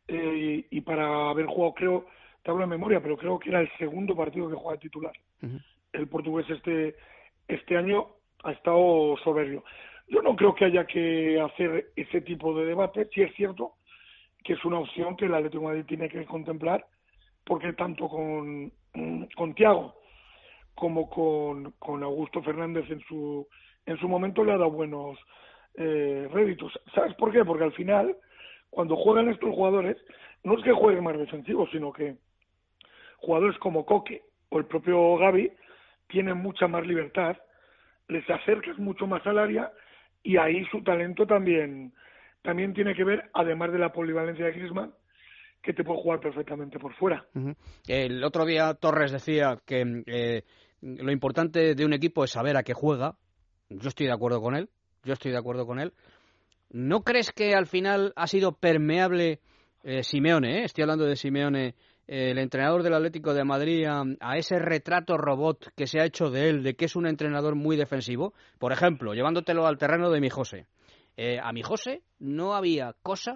y, 0.08 0.82
para 0.82 1.32
haber 1.32 1.48
jugado, 1.48 1.74
creo, 1.74 2.06
te 2.44 2.52
hablo 2.52 2.62
de 2.62 2.70
memoria, 2.70 3.02
pero 3.02 3.18
creo 3.18 3.40
que 3.40 3.50
era 3.50 3.62
el 3.62 3.70
segundo 3.78 4.16
partido 4.16 4.50
que 4.50 4.56
juega 4.56 4.74
de 4.74 4.82
titular 4.82 5.14
el 5.94 6.08
portugués 6.08 6.50
este, 6.50 6.96
este 7.48 7.78
año 7.78 8.08
ha 8.44 8.52
estado 8.52 9.16
soberbio. 9.24 9.64
Yo 10.08 10.22
no 10.22 10.36
creo 10.36 10.56
que 10.56 10.66
haya 10.66 10.86
que 10.86 11.40
hacer 11.40 11.92
ese 11.96 12.22
tipo 12.22 12.54
de 12.56 12.66
debate, 12.66 13.08
si 13.14 13.22
es 13.22 13.34
cierto 13.36 13.74
que 14.44 14.54
es 14.54 14.66
una 14.66 14.80
opción 14.80 15.16
que 15.16 15.26
el 15.26 15.34
Atlético 15.34 15.62
de 15.62 15.68
Madrid 15.68 15.86
tiene 15.86 16.10
que 16.10 16.26
contemplar, 16.26 16.86
porque 17.46 17.74
tanto 17.74 18.08
con, 18.08 18.72
con 19.36 19.54
Tiago 19.54 19.96
como 20.76 21.10
con, 21.10 21.72
con 21.78 22.04
Augusto 22.04 22.42
Fernández 22.42 22.90
en 22.90 23.02
su, 23.02 23.46
en 23.86 23.98
su 23.98 24.08
momento 24.08 24.44
le 24.44 24.54
ha 24.54 24.58
dado 24.58 24.72
buenos 24.72 25.20
eh, 25.76 26.28
réditos. 26.32 26.72
¿Sabes 26.96 27.14
por 27.16 27.32
qué? 27.32 27.44
Porque 27.44 27.66
al 27.66 27.74
final, 27.74 28.16
cuando 28.70 28.96
juegan 28.96 29.30
estos 29.30 29.54
jugadores, 29.54 29.98
no 30.44 30.58
es 30.58 30.64
que 30.64 30.72
jueguen 30.72 31.04
más 31.04 31.18
defensivos, 31.18 31.70
sino 31.72 31.92
que 31.92 32.16
jugadores 33.18 33.58
como 33.58 33.86
Coque 33.86 34.24
o 34.50 34.58
el 34.58 34.66
propio 34.66 35.18
Gaby 35.18 35.52
tienen 36.10 36.38
mucha 36.38 36.68
más 36.68 36.86
libertad, 36.86 37.38
les 38.08 38.30
acercas 38.30 38.78
mucho 38.78 39.08
más 39.08 39.26
al 39.26 39.38
área 39.38 39.72
y 40.24 40.38
ahí 40.38 40.66
su 40.66 40.84
talento 40.84 41.26
también 41.26 41.94
también 42.42 42.74
tiene 42.74 42.96
que 42.96 43.04
ver, 43.04 43.30
además 43.34 43.72
de 43.72 43.80
la 43.80 43.92
polivalencia 43.92 44.46
de 44.46 44.52
Griezmann, 44.54 44.94
que 45.62 45.74
te 45.74 45.84
puede 45.84 46.02
jugar 46.02 46.20
perfectamente 46.20 46.80
por 46.80 46.94
fuera. 46.96 47.26
El 47.88 48.24
otro 48.24 48.46
día 48.46 48.74
Torres 48.76 49.12
decía 49.12 49.60
que 49.66 50.04
eh, 50.06 50.44
lo 50.82 51.12
importante 51.12 51.76
de 51.76 51.86
un 51.86 51.94
equipo 51.94 52.24
es 52.24 52.32
saber 52.32 52.56
a 52.56 52.64
qué 52.64 52.74
juega. 52.74 53.16
Yo 53.70 53.90
estoy 53.90 54.08
de 54.08 54.14
acuerdo 54.14 54.42
con 54.42 54.56
él. 54.56 54.70
Yo 55.04 55.14
estoy 55.14 55.32
de 55.32 55.38
acuerdo 55.38 55.66
con 55.66 55.80
él. 55.80 55.94
¿No 56.72 57.02
crees 57.02 57.32
que 57.32 57.56
al 57.56 57.68
final 57.68 58.14
ha 58.16 58.28
sido 58.28 58.54
permeable 58.54 59.40
eh, 59.84 60.04
Simeone? 60.04 60.60
Eh? 60.60 60.64
Estoy 60.64 60.84
hablando 60.84 61.06
de 61.06 61.16
Simeone 61.16 61.76
el 62.10 62.40
entrenador 62.40 62.82
del 62.82 62.96
Atlético 62.96 63.36
de 63.36 63.44
Madrid 63.44 63.86
a, 63.86 64.38
ese 64.38 64.58
retrato 64.58 65.16
robot 65.16 65.72
que 65.76 65.86
se 65.86 66.00
ha 66.00 66.06
hecho 66.06 66.32
de 66.32 66.50
él, 66.50 66.64
de 66.64 66.76
que 66.76 66.86
es 66.86 66.96
un 66.96 67.06
entrenador 67.06 67.54
muy 67.54 67.78
defensivo? 67.78 68.34
Por 68.58 68.72
ejemplo, 68.72 69.14
llevándotelo 69.14 69.68
al 69.68 69.78
terreno 69.78 70.10
de 70.10 70.20
mi 70.20 70.30
José. 70.30 70.66
Eh, 71.16 71.40
a 71.40 71.52
mi 71.52 71.62
José 71.62 72.02
no 72.18 72.56
había 72.56 72.96
cosa, 73.04 73.36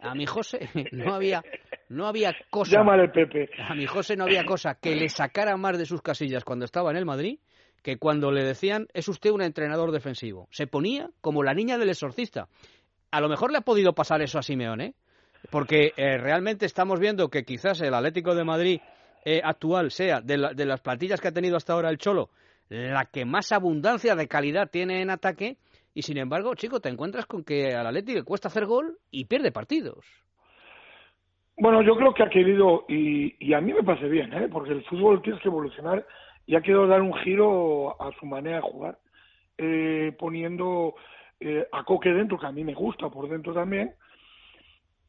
a 0.00 0.14
mi 0.14 0.26
José 0.26 0.68
no 0.92 1.12
había, 1.12 1.42
no 1.88 2.06
había 2.06 2.32
cosa. 2.50 2.76
Llámale 2.76 3.08
Pepe. 3.08 3.50
A 3.58 3.74
mi 3.74 3.86
José 3.86 4.14
no 4.16 4.24
había 4.24 4.44
cosa 4.44 4.76
que 4.76 4.94
le 4.94 5.08
sacara 5.08 5.56
más 5.56 5.76
de 5.76 5.86
sus 5.86 6.02
casillas 6.02 6.44
cuando 6.44 6.64
estaba 6.64 6.92
en 6.92 6.98
el 6.98 7.04
Madrid 7.04 7.40
que 7.82 7.98
cuando 7.98 8.30
le 8.30 8.44
decían 8.44 8.86
es 8.94 9.08
usted 9.08 9.30
un 9.30 9.42
entrenador 9.42 9.90
defensivo. 9.90 10.46
Se 10.52 10.68
ponía 10.68 11.10
como 11.20 11.42
la 11.42 11.52
niña 11.52 11.78
del 11.78 11.90
exorcista. 11.90 12.46
A 13.10 13.20
lo 13.20 13.28
mejor 13.28 13.50
le 13.50 13.58
ha 13.58 13.62
podido 13.62 13.92
pasar 13.92 14.22
eso 14.22 14.38
a 14.38 14.42
Simeone, 14.42 14.94
porque 15.50 15.92
eh, 15.96 16.18
realmente 16.18 16.66
estamos 16.66 17.00
viendo 17.00 17.28
que 17.28 17.44
quizás 17.44 17.80
el 17.80 17.94
Atlético 17.94 18.34
de 18.34 18.44
Madrid 18.44 18.80
eh, 19.24 19.40
actual 19.42 19.90
sea, 19.90 20.20
de, 20.20 20.50
de, 20.54 20.66
las 20.66 20.80
plantillas 20.80 21.20
que 21.20 21.28
ha 21.28 21.32
tenido 21.32 21.56
hasta 21.56 21.72
ahora 21.72 21.90
el 21.90 21.98
Cholo, 21.98 22.30
la 22.68 23.04
que 23.04 23.24
más 23.24 23.52
abundancia 23.52 24.14
de 24.16 24.28
calidad 24.28 24.70
tiene 24.70 25.02
en 25.02 25.10
ataque 25.10 25.58
y 25.94 26.02
sin 26.02 26.16
embargo, 26.18 26.54
chico, 26.54 26.80
te 26.80 26.88
encuentras 26.88 27.26
con 27.26 27.44
que 27.44 27.74
al 27.74 27.86
Atleti 27.86 28.14
le 28.14 28.22
cuesta 28.22 28.48
hacer 28.48 28.66
gol 28.66 28.98
y 29.10 29.26
pierde 29.26 29.52
partidos. 29.52 30.04
Bueno, 31.58 31.82
yo 31.82 31.94
creo 31.96 32.14
que 32.14 32.22
ha 32.22 32.30
querido, 32.30 32.86
y, 32.88 33.52
a 33.52 33.60
mí 33.60 33.74
me 33.74 33.82
parece 33.82 34.08
bien, 34.08 34.32
¿eh? 34.32 34.48
porque 34.50 34.72
el 34.72 34.84
fútbol 34.84 35.20
tiene 35.20 35.38
que 35.38 35.48
evolucionar 35.48 36.04
y 36.46 36.56
ha 36.56 36.62
querido 36.62 36.86
dar 36.86 37.02
un 37.02 37.14
giro 37.14 38.00
a 38.02 38.10
su 38.18 38.26
manera 38.26 38.56
de 38.56 38.62
jugar, 38.62 38.98
eh, 39.58 40.16
poniendo 40.18 40.94
eh, 41.40 41.66
a 41.70 41.84
Coque 41.84 42.08
dentro, 42.08 42.38
que 42.38 42.46
a 42.46 42.52
mí 42.52 42.64
me 42.64 42.74
gusta 42.74 43.10
por 43.10 43.28
dentro 43.28 43.52
también, 43.52 43.94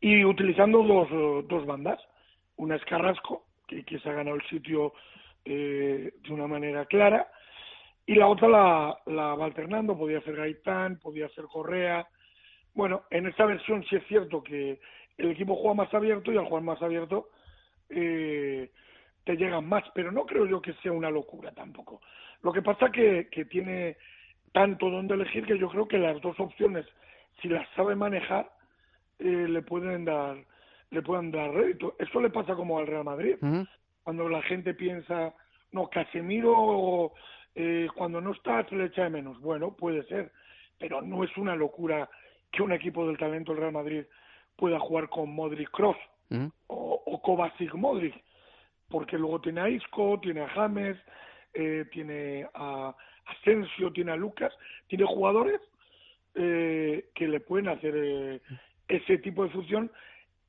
y 0.03 0.25
utilizando 0.25 0.83
dos, 0.83 1.47
dos 1.47 1.65
bandas. 1.65 1.97
Una 2.57 2.75
es 2.75 2.83
Carrasco, 2.83 3.45
que, 3.65 3.85
que 3.85 3.99
se 3.99 4.09
ha 4.09 4.13
ganado 4.13 4.35
el 4.35 4.45
sitio 4.49 4.93
eh, 5.45 6.11
de 6.21 6.33
una 6.33 6.45
manera 6.45 6.85
clara, 6.85 7.31
y 8.05 8.15
la 8.15 8.27
otra 8.27 8.49
la, 8.49 8.97
la 9.05 9.33
va 9.35 9.45
alternando, 9.45 9.97
podía 9.97 10.19
ser 10.21 10.35
Gaitán, 10.35 10.99
podía 10.99 11.29
ser 11.29 11.45
Correa. 11.45 12.05
Bueno, 12.73 13.03
en 13.11 13.27
esta 13.27 13.45
versión 13.45 13.81
sí 13.85 13.95
es 13.95 14.05
cierto 14.07 14.43
que 14.43 14.81
el 15.17 15.31
equipo 15.31 15.55
juega 15.55 15.75
más 15.75 15.93
abierto 15.93 16.33
y 16.33 16.37
al 16.37 16.47
jugar 16.47 16.63
más 16.63 16.81
abierto 16.81 17.29
eh, 17.87 18.71
te 19.23 19.37
llegan 19.37 19.69
más, 19.69 19.85
pero 19.95 20.11
no 20.11 20.25
creo 20.25 20.45
yo 20.45 20.61
que 20.61 20.73
sea 20.83 20.91
una 20.91 21.09
locura 21.09 21.53
tampoco. 21.53 22.01
Lo 22.41 22.51
que 22.51 22.61
pasa 22.61 22.91
que, 22.91 23.29
que 23.31 23.45
tiene 23.45 23.95
tanto 24.51 24.89
donde 24.89 25.13
elegir 25.13 25.45
que 25.45 25.57
yo 25.57 25.69
creo 25.69 25.87
que 25.87 25.97
las 25.97 26.19
dos 26.19 26.37
opciones, 26.41 26.85
si 27.41 27.47
las 27.47 27.65
sabe 27.69 27.95
manejar, 27.95 28.49
eh, 29.19 29.47
le 29.47 29.61
pueden 29.61 30.05
dar 30.05 30.37
le 30.91 31.01
pueden 31.01 31.31
dar 31.31 31.51
rédito. 31.51 31.95
Eso 31.97 32.21
le 32.21 32.29
pasa 32.29 32.55
como 32.55 32.77
al 32.77 32.85
Real 32.85 33.03
Madrid. 33.03 33.37
Cuando 34.03 34.29
la 34.29 34.43
gente 34.43 34.75
piensa, 34.75 35.33
no, 35.71 35.89
Casemiro 35.89 37.13
eh, 37.55 37.87
cuando 37.95 38.21
no 38.21 38.31
está 38.33 38.63
se 38.69 38.75
le 38.75 38.85
echa 38.85 39.03
de 39.03 39.09
menos. 39.09 39.39
Bueno, 39.41 39.75
puede 39.75 40.03
ser, 40.03 40.31
pero 40.77 41.01
no 41.01 41.23
es 41.23 41.35
una 41.37 41.55
locura 41.55 42.09
que 42.51 42.61
un 42.61 42.73
equipo 42.73 43.07
del 43.07 43.17
talento 43.17 43.51
del 43.51 43.61
Real 43.61 43.73
Madrid 43.73 44.03
pueda 44.55 44.79
jugar 44.79 45.09
con 45.09 45.33
Modric 45.33 45.71
Cross 45.71 45.97
o, 46.67 47.03
o 47.05 47.21
Kovacic 47.21 47.73
Modric, 47.73 48.15
porque 48.87 49.17
luego 49.17 49.41
tiene 49.41 49.61
a 49.61 49.69
Isco, 49.69 50.19
tiene 50.21 50.41
a 50.41 50.49
James, 50.49 50.97
eh, 51.53 51.85
tiene 51.91 52.47
a 52.53 52.95
Asensio, 53.25 53.91
tiene 53.93 54.11
a 54.11 54.15
Lucas, 54.15 54.53
tiene 54.87 55.05
jugadores 55.05 55.61
eh, 56.35 57.09
que 57.13 57.27
le 57.27 57.39
pueden 57.39 57.69
hacer 57.69 57.93
eh, 57.95 58.41
ese 58.87 59.17
tipo 59.17 59.43
de 59.43 59.49
función. 59.49 59.91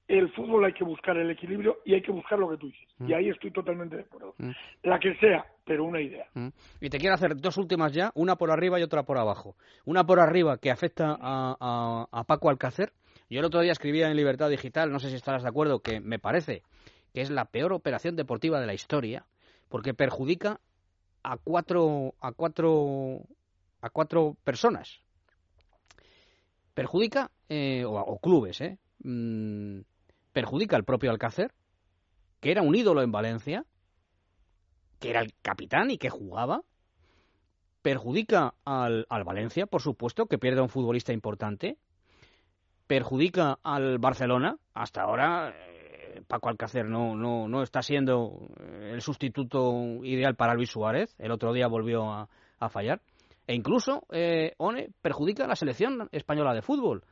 El 0.06 0.30
fútbol 0.32 0.66
hay 0.66 0.74
que 0.74 0.84
buscar 0.84 1.16
el 1.16 1.30
equilibrio 1.30 1.78
y 1.86 1.94
hay 1.94 2.02
que 2.02 2.12
buscar 2.12 2.38
lo 2.38 2.50
que 2.50 2.58
tú 2.58 2.66
dices. 2.66 2.88
Y 3.06 3.14
ahí 3.14 3.30
estoy 3.30 3.50
totalmente 3.50 3.96
de 3.96 4.02
acuerdo. 4.02 4.34
La 4.82 4.98
que 4.98 5.14
sea, 5.16 5.46
pero 5.64 5.84
una 5.84 6.00
idea. 6.00 6.26
Y 6.80 6.90
te 6.90 6.98
quiero 6.98 7.14
hacer 7.14 7.36
dos 7.36 7.56
últimas 7.56 7.92
ya, 7.92 8.10
una 8.14 8.36
por 8.36 8.50
arriba 8.50 8.78
y 8.78 8.82
otra 8.82 9.04
por 9.04 9.16
abajo. 9.16 9.56
Una 9.86 10.04
por 10.04 10.20
arriba 10.20 10.58
que 10.58 10.70
afecta 10.70 11.16
a, 11.18 11.56
a, 11.58 12.06
a 12.12 12.24
Paco 12.24 12.50
Alcácer. 12.50 12.92
Yo 13.30 13.40
el 13.40 13.46
otro 13.46 13.62
día 13.62 13.72
escribía 13.72 14.08
en 14.08 14.16
Libertad 14.16 14.50
Digital, 14.50 14.92
no 14.92 14.98
sé 14.98 15.08
si 15.08 15.16
estarás 15.16 15.42
de 15.42 15.48
acuerdo, 15.48 15.80
que 15.80 16.00
me 16.00 16.18
parece 16.18 16.62
que 17.14 17.22
es 17.22 17.30
la 17.30 17.46
peor 17.46 17.72
operación 17.72 18.16
deportiva 18.16 18.60
de 18.60 18.66
la 18.66 18.74
historia, 18.74 19.24
porque 19.70 19.94
perjudica 19.94 20.60
a 21.22 21.38
cuatro 21.38 22.14
a 22.20 22.32
cuatro 22.32 23.20
a 23.80 23.90
cuatro 23.90 24.36
personas. 24.44 25.00
Perjudica 26.74 27.30
eh, 27.48 27.84
o, 27.86 28.18
clubes, 28.18 28.60
eh, 28.60 28.78
mm, 29.04 29.80
perjudica 30.32 30.76
al 30.76 30.84
propio 30.84 31.10
Alcácer, 31.10 31.52
que 32.40 32.50
era 32.50 32.62
un 32.62 32.74
ídolo 32.74 33.02
en 33.02 33.12
Valencia, 33.12 33.64
que 34.98 35.10
era 35.10 35.20
el 35.20 35.32
capitán 35.40 35.90
y 35.90 35.98
que 35.98 36.10
jugaba. 36.10 36.62
Perjudica 37.82 38.54
al, 38.64 39.06
al 39.08 39.24
Valencia, 39.24 39.66
por 39.66 39.82
supuesto, 39.82 40.26
que 40.26 40.38
pierde 40.38 40.60
a 40.60 40.64
un 40.64 40.68
futbolista 40.68 41.12
importante. 41.12 41.76
Perjudica 42.86 43.58
al 43.62 43.98
Barcelona. 43.98 44.56
Hasta 44.72 45.02
ahora 45.02 45.54
eh, 45.54 46.22
Paco 46.26 46.48
Alcácer 46.48 46.86
no, 46.86 47.14
no, 47.14 47.46
no 47.46 47.62
está 47.62 47.82
siendo 47.82 48.48
el 48.80 49.00
sustituto 49.02 50.02
ideal 50.02 50.34
para 50.34 50.54
Luis 50.54 50.70
Suárez. 50.70 51.14
El 51.18 51.30
otro 51.30 51.52
día 51.52 51.68
volvió 51.68 52.10
a, 52.10 52.28
a 52.58 52.68
fallar. 52.68 53.00
E 53.46 53.54
incluso, 53.54 54.04
eh, 54.10 54.52
One, 54.58 54.88
perjudica 55.02 55.44
a 55.44 55.48
la 55.48 55.56
selección 55.56 56.08
española 56.12 56.54
de 56.54 56.62
fútbol. 56.62 57.02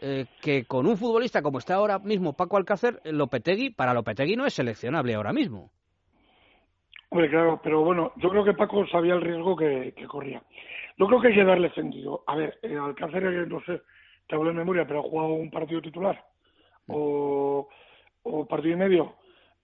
Eh, 0.00 0.26
que 0.40 0.64
con 0.64 0.86
un 0.86 0.96
futbolista 0.96 1.42
como 1.42 1.58
está 1.58 1.74
ahora 1.74 1.98
mismo 1.98 2.32
Paco 2.32 2.56
Alcácer, 2.56 3.00
Lopetegui, 3.04 3.70
para 3.70 3.94
Lopetegui 3.94 4.34
no 4.34 4.46
es 4.46 4.54
seleccionable 4.54 5.14
ahora 5.14 5.32
mismo. 5.32 5.70
Hombre, 7.10 7.28
claro, 7.28 7.60
pero 7.62 7.84
bueno, 7.84 8.12
yo 8.16 8.30
creo 8.30 8.42
que 8.42 8.54
Paco 8.54 8.86
sabía 8.88 9.14
el 9.14 9.20
riesgo 9.20 9.54
que, 9.54 9.94
corría. 10.08 10.42
Yo 10.96 11.06
creo 11.06 11.20
que 11.20 11.28
hay 11.28 11.34
que 11.34 11.44
darle 11.44 11.70
sentido. 11.74 12.24
A 12.26 12.36
ver, 12.36 12.58
eh, 12.62 12.76
Alcácer, 12.76 13.22
no 13.48 13.60
sé, 13.64 13.82
te 14.26 14.34
hablo 14.34 14.48
de 14.48 14.56
memoria, 14.56 14.86
pero 14.86 15.00
ha 15.00 15.02
jugado 15.02 15.34
un 15.34 15.50
partido 15.50 15.82
titular 15.82 16.24
o, 16.88 17.68
o 18.22 18.46
partido 18.46 18.74
y 18.74 18.78
medio, 18.78 19.14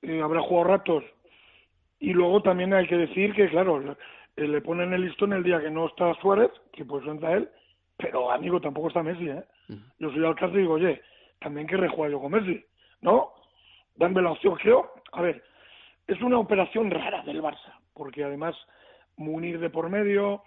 eh, 0.02 0.20
habrá 0.22 0.42
jugado 0.42 0.68
ratos. 0.68 1.04
Y 2.00 2.12
luego 2.12 2.42
también 2.42 2.72
hay 2.74 2.86
que 2.86 2.96
decir 2.96 3.34
que, 3.34 3.48
claro, 3.48 3.96
eh, 4.38 4.46
le 4.46 4.60
ponen 4.60 4.92
el 4.92 5.02
listón 5.02 5.32
el 5.32 5.42
día 5.42 5.60
que 5.60 5.70
no 5.70 5.86
está 5.88 6.14
Suárez, 6.20 6.50
que 6.72 6.84
pues 6.84 7.04
entra 7.06 7.32
él, 7.32 7.48
pero 7.96 8.30
amigo, 8.30 8.60
tampoco 8.60 8.86
está 8.86 9.02
Messi, 9.02 9.28
¿eh? 9.28 9.42
Yo 9.98 10.12
soy 10.12 10.24
Alcácer 10.24 10.58
y 10.58 10.60
digo, 10.60 10.74
oye, 10.74 11.02
también 11.40 11.66
que 11.66 11.76
rejuega 11.76 12.12
yo 12.12 12.20
con 12.20 12.30
Messi, 12.30 12.64
¿no? 13.00 13.32
Dame 13.96 14.22
la 14.22 14.30
opción, 14.30 14.54
creo, 14.54 14.92
a 15.10 15.22
ver, 15.22 15.42
es 16.06 16.20
una 16.22 16.38
operación 16.38 16.88
rara 16.88 17.22
del 17.24 17.42
Barça, 17.42 17.74
porque 17.94 18.22
además 18.22 18.54
Munir 19.16 19.58
de 19.58 19.70
por 19.70 19.90
medio, 19.90 20.44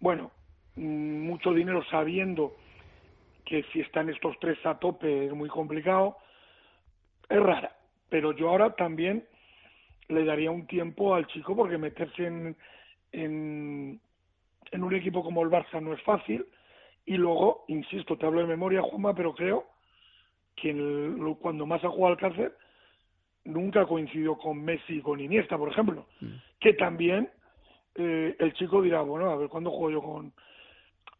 bueno, 0.00 0.30
mucho 0.76 1.54
dinero 1.54 1.82
sabiendo 1.90 2.54
que 3.46 3.62
si 3.72 3.80
están 3.80 4.10
estos 4.10 4.38
tres 4.38 4.58
a 4.66 4.78
tope 4.78 5.24
es 5.24 5.32
muy 5.32 5.48
complicado, 5.48 6.18
es 7.30 7.40
rara, 7.40 7.74
pero 8.10 8.32
yo 8.32 8.50
ahora 8.50 8.76
también 8.76 9.24
le 10.08 10.26
daría 10.26 10.50
un 10.50 10.66
tiempo 10.66 11.14
al 11.14 11.26
chico 11.28 11.56
porque 11.56 11.78
meterse 11.78 12.26
en, 12.26 12.56
en, 13.12 14.00
en 14.70 14.84
un 14.84 14.94
equipo 14.94 15.22
como 15.22 15.42
el 15.42 15.50
Barça 15.50 15.80
no 15.80 15.92
es 15.92 16.02
fácil 16.02 16.46
y 17.06 17.16
luego, 17.16 17.64
insisto, 17.68 18.16
te 18.16 18.26
hablo 18.26 18.40
de 18.40 18.46
memoria, 18.46 18.82
Juanma, 18.82 19.14
pero 19.14 19.34
creo 19.34 19.66
que 20.56 20.70
el, 20.70 21.36
cuando 21.40 21.66
más 21.66 21.82
ha 21.84 21.88
jugado 21.88 22.14
Alcácer 22.14 22.56
nunca 23.44 23.86
coincidió 23.86 24.36
con 24.36 24.62
Messi 24.62 24.98
y 24.98 25.02
con 25.02 25.20
Iniesta, 25.20 25.56
por 25.56 25.70
ejemplo, 25.70 26.06
mm. 26.20 26.34
que 26.60 26.74
también 26.74 27.30
eh, 27.94 28.36
el 28.38 28.52
chico 28.54 28.82
dirá, 28.82 29.00
bueno, 29.00 29.30
a 29.30 29.36
ver 29.36 29.48
cuándo 29.48 29.70
juego 29.70 29.90
yo 29.90 30.02
con 30.02 30.32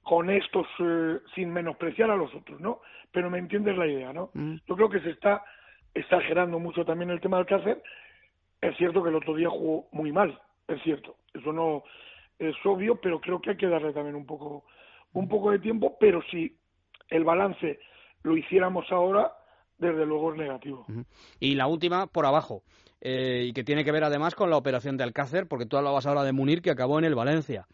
con 0.02 0.30
estos 0.30 0.66
eh, 0.78 1.18
sin 1.34 1.52
menospreciar 1.52 2.10
a 2.10 2.16
los 2.16 2.34
otros, 2.34 2.60
¿no? 2.60 2.80
Pero 3.12 3.30
me 3.30 3.38
entiendes 3.38 3.76
la 3.76 3.86
idea, 3.86 4.12
¿no? 4.12 4.30
Mm. 4.34 4.56
Yo 4.66 4.76
creo 4.76 4.88
que 4.88 5.00
se 5.00 5.10
está 5.10 5.44
exagerando 5.94 6.58
mucho 6.58 6.84
también 6.84 7.10
el 7.10 7.20
tema 7.20 7.38
del 7.38 7.46
Alcácer. 7.46 7.82
Es 8.60 8.76
cierto 8.76 9.02
que 9.02 9.10
el 9.10 9.16
otro 9.16 9.34
día 9.34 9.48
jugó 9.48 9.88
muy 9.92 10.12
mal, 10.12 10.40
es 10.68 10.82
cierto. 10.82 11.16
Eso 11.40 11.52
no 11.52 11.82
es 12.38 12.54
obvio, 12.64 13.00
pero 13.00 13.20
creo 13.20 13.40
que 13.40 13.50
hay 13.50 13.56
que 13.56 13.68
darle 13.68 13.92
también 13.92 14.16
un 14.16 14.26
poco 14.26 14.64
un 15.12 15.28
poco 15.28 15.50
de 15.50 15.58
tiempo, 15.58 15.96
pero 15.98 16.22
si 16.30 16.56
el 17.08 17.24
balance 17.24 17.80
lo 18.22 18.36
hiciéramos 18.36 18.86
ahora, 18.90 19.32
desde 19.78 20.06
luego 20.06 20.32
es 20.32 20.38
negativo. 20.38 20.86
Y 21.40 21.54
la 21.54 21.66
última, 21.66 22.06
por 22.06 22.26
abajo, 22.26 22.62
eh, 23.00 23.46
y 23.46 23.52
que 23.52 23.64
tiene 23.64 23.84
que 23.84 23.92
ver 23.92 24.04
además 24.04 24.34
con 24.34 24.50
la 24.50 24.56
operación 24.56 24.96
de 24.96 25.04
Alcácer, 25.04 25.48
porque 25.48 25.66
tú 25.66 25.76
hablabas 25.76 26.06
ahora 26.06 26.22
de 26.22 26.32
Munir, 26.32 26.62
que 26.62 26.70
acabó 26.70 26.98
en 26.98 27.06
el 27.06 27.14
Valencia. 27.14 27.66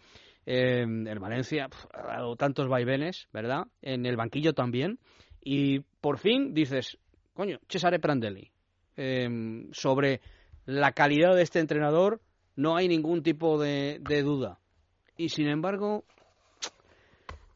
Eh, 0.46 0.82
el 0.82 1.18
Valencia 1.18 1.68
ha 1.92 2.06
dado 2.06 2.37
tantos 2.37 2.68
vaivenes, 2.68 3.28
¿verdad? 3.32 3.66
En 3.82 4.06
el 4.06 4.16
banquillo 4.16 4.54
también. 4.54 4.99
Y 5.42 5.80
por 6.00 6.18
fin 6.18 6.54
dices, 6.54 6.99
coño, 7.35 7.58
Cesare 7.68 7.99
Prandelli, 7.99 8.50
eh, 8.96 9.66
sobre 9.73 10.20
la 10.64 10.92
calidad 10.92 11.35
de 11.35 11.42
este 11.42 11.61
entrenador 11.61 12.20
no 12.57 12.77
hay 12.77 12.89
ningún 12.89 13.23
tipo 13.23 13.59
de, 13.59 13.99
de 14.01 14.23
duda. 14.23 14.59
Y 15.17 15.29
sin 15.29 15.49
embargo, 15.49 16.05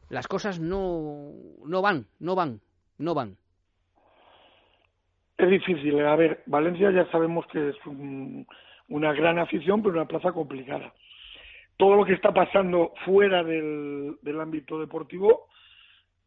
las 0.09 0.27
cosas 0.27 0.59
no, 0.59 1.31
no 1.65 1.81
van, 1.81 2.05
no 2.19 2.35
van, 2.35 2.61
no 2.97 3.13
van. 3.13 3.37
Es 5.37 5.49
difícil. 5.49 5.99
A 6.05 6.15
ver, 6.15 6.43
Valencia 6.45 6.91
ya 6.91 7.09
sabemos 7.11 7.45
que 7.47 7.69
es 7.69 7.75
un, 7.85 8.45
una 8.89 9.13
gran 9.13 9.39
afición, 9.39 9.81
pero 9.81 9.95
una 9.95 10.07
plaza 10.07 10.31
complicada. 10.33 10.93
Todo 11.77 11.95
lo 11.95 12.05
que 12.05 12.13
está 12.13 12.31
pasando 12.31 12.93
fuera 13.05 13.43
del, 13.43 14.17
ámbito 14.39 14.79
deportivo 14.79 15.47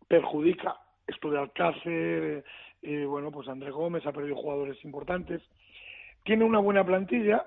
perjudica. 0.09 0.77
Esto 1.07 1.31
de 1.31 1.39
Alcácer, 1.39 2.45
eh, 2.83 3.05
bueno, 3.05 3.31
pues 3.31 3.47
André 3.49 3.71
Gómez 3.71 4.05
ha 4.07 4.13
perdido 4.13 4.35
jugadores 4.35 4.83
importantes. 4.85 5.43
Tiene 6.25 6.45
una 6.45 6.59
buena 6.59 6.83
plantilla, 6.83 7.45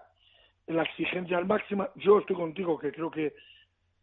la 0.67 0.83
exigencia 0.83 1.37
al 1.37 1.45
máxima. 1.45 1.89
Yo 1.95 2.19
estoy 2.19 2.35
contigo, 2.35 2.77
que 2.77 2.91
creo 2.91 3.09
que 3.09 3.33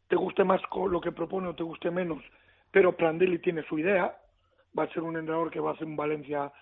te 0.09 0.17
guste 0.17 0.45
más 0.45 0.61
lo 0.75 1.01
que 1.01 1.13
propone 1.13 1.49
o 1.49 1.55
te 1.55 1.63
guste 1.63 1.91
menos, 1.91 2.23
pero 2.71 2.97
Prandelli 2.97 3.39
tiene 3.39 3.63
su 3.65 3.79
idea. 3.79 4.17
Va 4.77 4.85
a 4.85 4.93
ser 4.93 5.03
un 5.03 5.17
entrenador 5.17 5.51
que 5.51 5.61
va 5.61 5.71
a 5.71 5.75
hacer 5.75 5.87
un 5.87 5.97
Valencia 5.97 6.53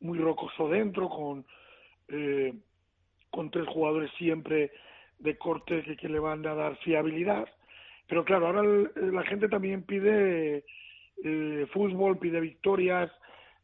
muy 0.00 0.18
rocoso 0.18 0.68
dentro, 0.68 1.08
con, 1.08 1.44
eh, 2.08 2.52
con 3.30 3.50
tres 3.50 3.66
jugadores 3.68 4.10
siempre 4.18 4.72
de 5.18 5.38
corte 5.38 5.82
que, 5.82 5.96
que 5.96 6.08
le 6.08 6.18
van 6.18 6.46
a 6.46 6.54
dar 6.54 6.76
fiabilidad. 6.78 7.48
Pero 8.08 8.24
claro, 8.24 8.46
ahora 8.46 8.62
la 8.94 9.22
gente 9.22 9.48
también 9.48 9.84
pide 9.84 10.64
eh, 11.24 11.66
fútbol, 11.72 12.18
pide 12.18 12.40
victorias, 12.40 13.10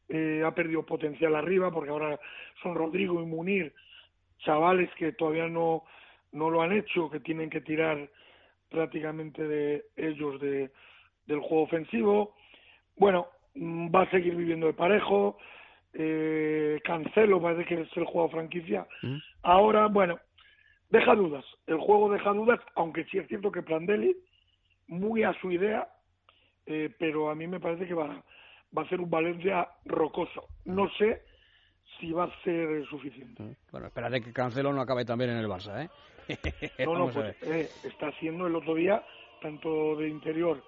eh, 0.09 0.43
ha 0.45 0.55
perdido 0.55 0.87
potencial 0.87 1.35
arriba 1.35 1.71
porque 1.71 1.91
ahora 1.91 2.19
son 2.63 2.75
Rodrigo 2.75 3.21
y 3.21 3.27
Munir, 3.27 3.75
chavales 4.39 4.91
que 4.97 5.13
todavía 5.13 5.49
no, 5.49 5.85
no 6.33 6.51
lo 6.51 6.63
han 6.63 6.73
hecho, 6.73 7.11
que 7.11 7.21
tienen 7.21 7.51
que 7.51 7.61
tirar 7.61 8.09
prácticamente 8.71 9.47
de 9.47 9.85
ellos 9.97 10.41
de, 10.41 10.71
del 11.27 11.41
juego 11.41 11.65
ofensivo. 11.65 12.35
Bueno, 12.97 13.29
mm, 13.55 13.95
va 13.95 14.03
a 14.03 14.11
seguir 14.11 14.35
viviendo 14.35 14.67
de 14.67 14.75
parejo. 14.75 15.39
Eh, 15.93 16.81
Cancelo 16.85 17.41
parece 17.41 17.65
que 17.65 17.83
es 17.83 17.97
el 17.97 18.05
juego 18.05 18.29
franquicia. 18.29 18.87
Mm. 19.03 19.17
Ahora, 19.43 19.87
bueno, 19.87 20.19
deja 20.91 21.15
dudas. 21.15 21.45
El 21.67 21.79
juego 21.79 22.11
deja 22.11 22.33
dudas, 22.33 22.61
aunque 22.75 23.05
sí 23.05 23.19
es 23.19 23.29
cierto 23.29 23.51
que 23.51 23.63
Prandelli, 23.63 24.17
muy 24.87 25.23
a 25.23 25.33
su 25.41 25.51
idea, 25.51 25.89
eh, 26.67 26.91
pero 26.99 27.31
a 27.31 27.35
mí 27.35 27.47
me 27.47 27.61
parece 27.61 27.87
que 27.87 27.95
va, 27.95 28.23
va 28.77 28.83
a 28.83 28.89
ser 28.89 29.01
un 29.01 29.11
Valencia 29.11 29.69
rocoso. 29.85 30.45
No 30.65 30.89
sé 30.91 31.23
si 31.99 32.13
va 32.13 32.25
a 32.25 32.43
ser 32.43 32.85
suficiente. 32.89 33.43
Mm. 33.43 33.57
Bueno, 33.73 33.87
espérate 33.89 34.21
que 34.21 34.33
Cancelo 34.33 34.73
no 34.73 34.81
acabe 34.81 35.05
también 35.05 35.31
en 35.31 35.39
el 35.39 35.47
Barça, 35.47 35.85
¿eh? 35.85 35.89
no, 36.85 36.95
no, 36.95 37.11
pues 37.11 37.37
eh, 37.43 37.69
está 37.85 38.09
haciendo 38.09 38.47
el 38.47 38.55
otro 38.55 38.75
día, 38.75 39.03
tanto 39.41 39.97
de 39.97 40.09
interior 40.09 40.63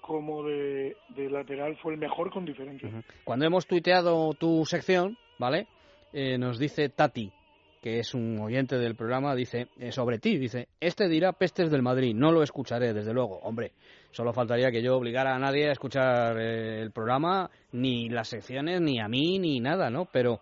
como 0.00 0.44
de, 0.44 0.94
lateral, 1.16 1.76
fue 1.78 1.94
el 1.94 1.98
mejor 1.98 2.30
con 2.30 2.44
diferencia. 2.44 2.90
Cuando 3.24 3.46
hemos 3.46 3.66
tuiteado 3.66 4.34
tu 4.34 4.64
sección, 4.66 5.16
¿vale? 5.38 5.66
Eh, 6.12 6.36
nos 6.36 6.58
dice 6.58 6.90
Tati, 6.90 7.32
que 7.80 7.98
es 7.98 8.12
un 8.12 8.38
oyente 8.38 8.76
del 8.76 8.96
programa, 8.96 9.34
dice 9.34 9.68
eh, 9.78 9.92
sobre 9.92 10.18
ti, 10.18 10.36
dice, 10.36 10.68
este 10.78 11.08
dirá 11.08 11.32
pestes 11.32 11.70
del 11.70 11.82
Madrid, 11.82 12.14
no 12.14 12.32
lo 12.32 12.42
escucharé, 12.42 12.92
desde 12.92 13.14
luego. 13.14 13.38
Hombre, 13.38 13.72
solo 14.10 14.34
faltaría 14.34 14.70
que 14.70 14.82
yo 14.82 14.94
obligara 14.96 15.34
a 15.34 15.38
nadie 15.38 15.68
a 15.68 15.72
escuchar 15.72 16.38
el 16.38 16.90
programa, 16.92 17.50
ni 17.72 18.10
las 18.10 18.28
secciones, 18.28 18.82
ni 18.82 19.00
a 19.00 19.08
mí, 19.08 19.38
ni 19.38 19.58
nada, 19.58 19.88
¿no? 19.88 20.04
Pero 20.04 20.40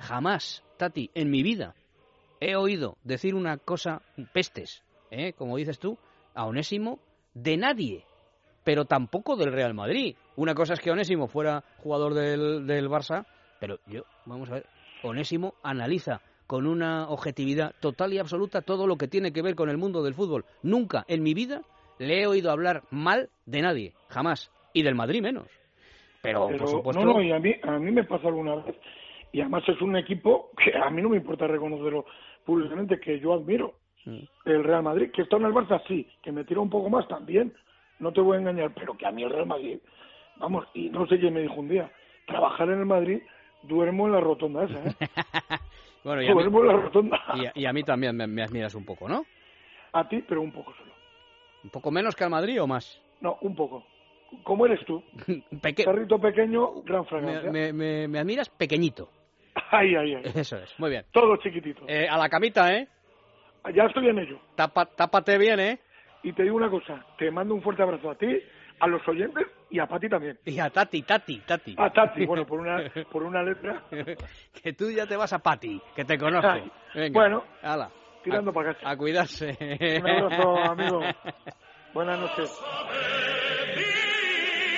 jamás, 0.00 0.64
Tati, 0.76 1.10
en 1.14 1.30
mi 1.30 1.42
vida 1.42 1.74
he 2.40 2.56
oído 2.56 2.96
decir 3.04 3.34
una 3.34 3.58
cosa, 3.58 4.02
pestes, 4.32 4.82
¿eh? 5.10 5.34
como 5.34 5.56
dices 5.56 5.78
tú, 5.78 5.98
a 6.34 6.46
Onésimo, 6.46 6.98
de 7.34 7.56
nadie, 7.56 8.04
pero 8.64 8.86
tampoco 8.86 9.36
del 9.36 9.52
Real 9.52 9.74
Madrid. 9.74 10.16
Una 10.36 10.54
cosa 10.54 10.74
es 10.74 10.80
que 10.80 10.90
Onésimo 10.90 11.28
fuera 11.28 11.62
jugador 11.78 12.14
del, 12.14 12.66
del 12.66 12.88
Barça, 12.88 13.26
pero 13.60 13.78
yo, 13.86 14.04
vamos 14.24 14.50
a 14.50 14.54
ver, 14.54 14.66
Onésimo 15.02 15.54
analiza 15.62 16.22
con 16.46 16.66
una 16.66 17.08
objetividad 17.08 17.74
total 17.78 18.12
y 18.12 18.18
absoluta 18.18 18.62
todo 18.62 18.86
lo 18.86 18.96
que 18.96 19.06
tiene 19.06 19.32
que 19.32 19.42
ver 19.42 19.54
con 19.54 19.70
el 19.70 19.78
mundo 19.78 20.02
del 20.02 20.14
fútbol. 20.14 20.44
Nunca 20.62 21.04
en 21.06 21.22
mi 21.22 21.34
vida 21.34 21.62
le 21.98 22.22
he 22.22 22.26
oído 22.26 22.50
hablar 22.50 22.82
mal 22.90 23.28
de 23.46 23.62
nadie, 23.62 23.94
jamás, 24.08 24.50
y 24.72 24.82
del 24.82 24.94
Madrid 24.94 25.22
menos. 25.22 25.46
Pero, 26.22 26.48
por 26.48 26.68
supuesto. 26.68 27.04
No, 27.04 27.14
no, 27.14 27.22
y 27.22 27.32
a 27.32 27.38
mí, 27.38 27.54
a 27.62 27.78
mí 27.78 27.92
me 27.92 28.04
pasa 28.04 28.28
alguna 28.28 28.56
vez. 28.56 28.74
Y 29.32 29.40
además 29.40 29.62
es 29.68 29.80
un 29.80 29.96
equipo 29.96 30.50
que 30.56 30.76
a 30.76 30.90
mí 30.90 31.02
no 31.02 31.10
me 31.10 31.16
importa 31.16 31.46
reconocerlo 31.46 32.04
públicamente 32.44 32.98
que 32.98 33.20
yo 33.20 33.32
admiro. 33.32 33.74
El 34.44 34.64
Real 34.64 34.82
Madrid, 34.82 35.10
que 35.12 35.22
está 35.22 35.36
en 35.36 35.44
el 35.44 35.52
Barça, 35.52 35.82
sí, 35.86 36.08
que 36.22 36.32
me 36.32 36.44
tira 36.44 36.60
un 36.60 36.70
poco 36.70 36.88
más 36.88 37.06
también, 37.06 37.52
no 37.98 38.12
te 38.12 38.20
voy 38.20 38.36
a 38.36 38.40
engañar, 38.40 38.72
pero 38.74 38.96
que 38.96 39.06
a 39.06 39.10
mí 39.10 39.22
el 39.22 39.30
Real 39.30 39.46
Madrid, 39.46 39.78
vamos, 40.38 40.66
y 40.74 40.88
no 40.88 41.06
sé 41.06 41.18
quién 41.18 41.34
me 41.34 41.42
dijo 41.42 41.54
un 41.54 41.68
día, 41.68 41.92
trabajar 42.26 42.70
en 42.70 42.80
el 42.80 42.86
Madrid, 42.86 43.20
duermo 43.62 44.06
en 44.06 44.12
la 44.12 44.20
rotonda 44.20 44.64
esa, 44.64 44.88
¿eh? 44.88 44.94
bueno, 46.04 46.22
y 46.22 46.28
duermo 46.28 46.60
mí, 46.60 46.68
en 46.68 46.76
la 46.76 46.82
rotonda. 46.82 47.20
Y 47.54 47.66
a, 47.66 47.72
mí 47.72 47.82
también 47.82 48.16
me, 48.16 48.42
admiras 48.42 48.74
un 48.74 48.86
poco, 48.86 49.06
¿no? 49.06 49.26
A 49.92 50.08
ti, 50.08 50.24
pero 50.26 50.40
un 50.40 50.52
poco 50.52 50.72
solo. 50.74 50.92
¿Un 51.62 51.70
poco 51.70 51.90
menos 51.90 52.16
que 52.16 52.24
al 52.24 52.30
Madrid 52.30 52.62
o 52.62 52.66
más? 52.66 53.00
No, 53.20 53.36
un 53.42 53.54
poco. 53.54 53.84
¿Cómo 54.44 54.64
eres 54.64 54.82
tú? 54.86 55.02
Peque... 55.60 55.84
Carrito 55.84 56.18
pequeño, 56.18 56.82
gran 56.82 57.04
fragancia. 57.04 57.50
Me, 57.50 57.72
me, 57.72 58.08
me 58.08 58.18
admiras 58.18 58.48
pequeñito. 58.48 59.10
Ay, 59.70 59.94
ay, 59.94 60.14
ay. 60.16 60.22
Eso 60.34 60.56
es, 60.58 60.78
muy 60.78 60.90
bien. 60.90 61.04
Todo 61.12 61.36
chiquitito. 61.36 61.82
Eh, 61.86 62.08
a 62.08 62.18
la 62.18 62.28
camita, 62.28 62.72
¿eh? 62.72 62.88
Ya 63.74 63.84
estoy 63.84 64.08
en 64.08 64.18
ello. 64.18 64.40
Tapa, 64.56 64.86
tápate 64.86 65.38
bien, 65.38 65.60
¿eh? 65.60 65.78
Y 66.22 66.32
te 66.32 66.42
digo 66.42 66.56
una 66.56 66.70
cosa, 66.70 67.04
te 67.18 67.30
mando 67.30 67.54
un 67.54 67.62
fuerte 67.62 67.82
abrazo 67.82 68.10
a 68.10 68.14
ti, 68.14 68.26
a 68.80 68.86
los 68.86 69.06
oyentes 69.08 69.46
y 69.70 69.78
a 69.78 69.86
Pati 69.86 70.08
también. 70.08 70.38
Y 70.44 70.58
a 70.58 70.68
Tati, 70.70 71.02
Tati, 71.02 71.38
Tati. 71.40 71.74
A 71.78 71.90
Tati, 71.90 72.26
bueno, 72.26 72.44
por 72.46 72.60
una, 72.60 72.82
por 73.12 73.22
una 73.22 73.42
letra. 73.42 73.82
que 74.62 74.72
tú 74.72 74.90
ya 74.90 75.06
te 75.06 75.16
vas 75.16 75.32
a 75.32 75.38
Pati, 75.38 75.80
que 75.94 76.04
te 76.04 76.18
conozco. 76.18 76.70
bueno, 77.12 77.44
Ala. 77.62 77.90
tirando 78.22 78.52
para 78.52 78.74
casa. 78.74 78.90
A 78.90 78.96
cuidarse. 78.96 79.56
Un 80.00 80.08
abrazo, 80.08 80.56
amigo. 80.58 81.00
Buenas 81.94 82.18
noches. 82.20 82.60